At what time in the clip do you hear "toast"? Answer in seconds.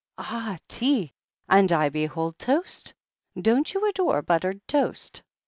2.39-2.95, 4.67-5.21